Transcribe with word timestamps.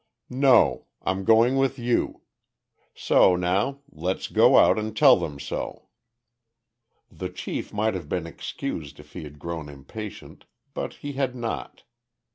"No. 0.31 0.87
I'm 1.03 1.23
going 1.23 1.57
with 1.57 1.77
you. 1.77 2.23
So 2.95 3.35
now, 3.35 3.81
let's 3.91 4.29
go 4.29 4.57
out 4.57 4.79
and 4.79 4.97
tell 4.97 5.15
them 5.15 5.39
so." 5.39 5.89
The 7.11 7.29
chief 7.29 7.71
might 7.71 7.93
have 7.93 8.09
been 8.09 8.25
excused 8.25 8.99
if 8.99 9.13
he 9.13 9.21
had 9.25 9.37
grown 9.37 9.69
impatient, 9.69 10.45
but 10.73 10.93
he 11.05 11.11
had 11.13 11.35
not. 11.35 11.83